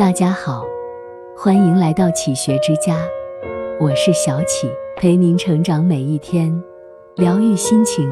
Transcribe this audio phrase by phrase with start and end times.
[0.00, 0.64] 大家好，
[1.36, 2.96] 欢迎来到启学之家，
[3.78, 6.50] 我是小启，陪您成长每一天，
[7.16, 8.10] 疗愈心情，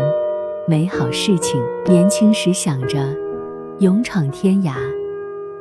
[0.66, 1.59] 美好事情。
[1.87, 2.98] 年轻时想着
[3.79, 4.74] 勇闯天涯，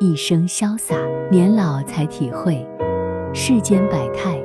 [0.02, 0.98] 一生潇洒；
[1.32, 2.68] 年老才体会
[3.34, 4.38] 世间百态，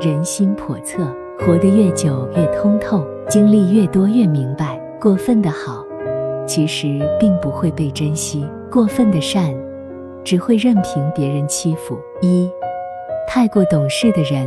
[0.00, 1.02] 人心叵测。
[1.40, 5.84] 活得越久越通透，经历越多越明白，过分的好，
[6.46, 9.52] 其实并不会被珍惜；过分的善。
[10.28, 11.98] 只会任凭别人欺负。
[12.20, 12.50] 一，
[13.26, 14.46] 太过懂事的人，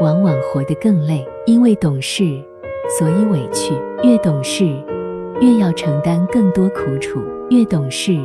[0.00, 1.24] 往往活得更累。
[1.46, 2.24] 因为懂事，
[2.98, 3.72] 所以委屈。
[4.02, 4.64] 越懂事，
[5.40, 8.18] 越要承担更多苦楚；越懂事，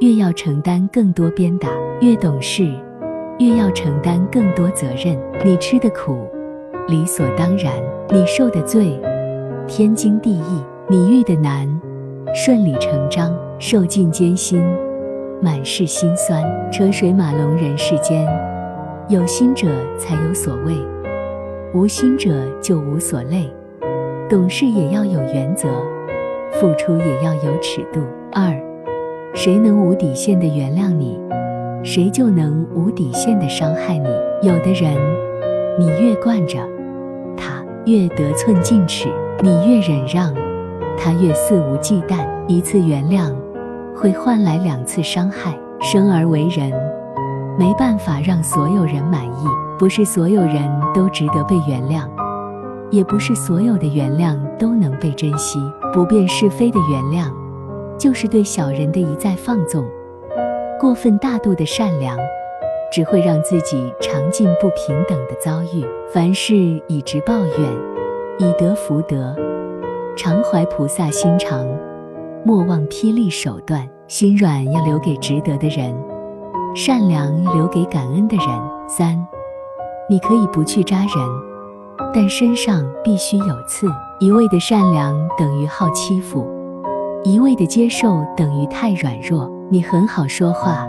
[0.00, 1.68] 越要承担更多鞭打；
[2.00, 2.64] 越懂事，
[3.38, 5.16] 越要承担更多责任。
[5.44, 6.26] 你吃的苦，
[6.88, 7.72] 理所当然；
[8.10, 9.00] 你受的罪，
[9.68, 11.68] 天经地义；你遇的难，
[12.34, 14.60] 顺理成章；受尽艰辛。
[15.42, 18.26] 满是心酸，车水马龙人世间，
[19.08, 19.68] 有心者
[19.98, 20.74] 才有所谓，
[21.74, 23.52] 无心者就无所累。
[24.30, 25.68] 懂事也要有原则，
[26.52, 28.00] 付出也要有尺度。
[28.32, 28.58] 二，
[29.34, 31.20] 谁能无底线的原谅你，
[31.84, 34.08] 谁就能无底线的伤害你。
[34.42, 34.94] 有的人，
[35.78, 36.58] 你越惯着，
[37.36, 39.08] 他越得寸进尺；
[39.42, 40.34] 你越忍让，
[40.96, 42.26] 他越肆无忌惮。
[42.48, 43.32] 一次原谅。
[43.96, 45.58] 会换来两次伤害。
[45.80, 46.72] 生而为人，
[47.58, 49.46] 没办法让所有人满意，
[49.78, 52.08] 不是所有人都值得被原谅，
[52.90, 55.60] 也不是所有的原谅都能被珍惜。
[55.92, 57.30] 不辨是非的原谅，
[57.98, 59.84] 就是对小人的一再放纵。
[60.80, 62.16] 过分大度的善良，
[62.90, 65.84] 只会让自己尝尽不平等的遭遇。
[66.10, 66.54] 凡事
[66.88, 67.58] 以直报怨，
[68.38, 69.36] 以德福德，
[70.16, 71.66] 常怀菩萨心肠。
[72.46, 75.92] 莫忘霹雳手段，心软要留给值得的人，
[76.76, 78.46] 善良留给感恩的人。
[78.86, 79.18] 三，
[80.08, 81.08] 你可以不去扎人，
[82.14, 83.88] 但身上必须有刺。
[84.20, 86.46] 一味的善良等于好欺负，
[87.24, 89.50] 一味的接受等于太软弱。
[89.68, 90.86] 你很好说话，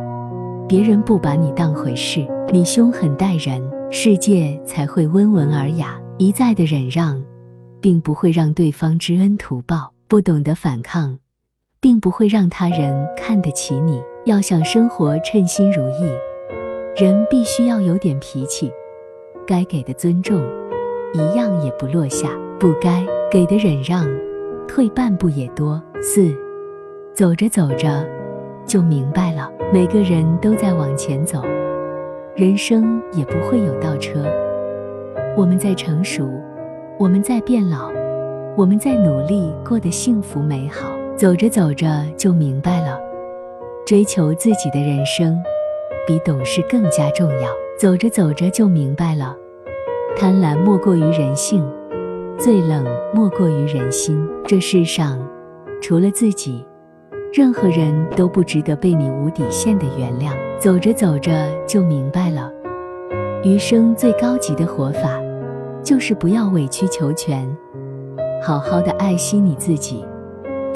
[0.67, 5.99] 别人不把你当回事；你凶狠待人，世界才会温文尔雅。
[6.19, 7.19] 一再的忍让，
[7.81, 9.91] 并不会让对方知恩图报。
[10.07, 11.17] 不懂得反抗。
[11.87, 14.03] 并不会让他人看得起你。
[14.25, 18.69] 要想生活称心如意，人必须要有点脾气。
[19.47, 20.37] 该给的尊重，
[21.13, 22.27] 一样也不落下；
[22.59, 24.05] 不该给的忍让，
[24.67, 25.81] 退半步也多。
[26.01, 26.35] 四，
[27.13, 28.05] 走着走着，
[28.65, 29.49] 就明白了。
[29.71, 31.41] 每个人都在往前走，
[32.35, 34.25] 人生也不会有倒车。
[35.37, 36.27] 我们在成熟，
[36.99, 37.89] 我们在变老，
[38.57, 40.96] 我们在努力过得幸福美好。
[41.17, 42.95] 走着走着就明白了，
[43.87, 45.35] 追求自己的人生
[46.05, 47.49] 比懂事更加重要。
[47.75, 49.35] 走着走着就明白了，
[50.15, 51.67] 贪婪莫过于人性，
[52.37, 54.29] 最冷莫过于人心。
[54.45, 55.19] 这世上
[55.81, 56.63] 除了自己，
[57.33, 60.31] 任何人都不值得被你无底线的原谅。
[60.59, 61.31] 走着走着
[61.65, 62.51] 就明白了，
[63.43, 65.19] 余生最高级的活法，
[65.83, 67.47] 就是不要委曲求全，
[68.43, 70.05] 好好的爱惜你自己。